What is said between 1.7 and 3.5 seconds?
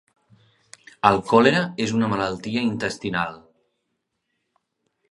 és una malaltia intestinal.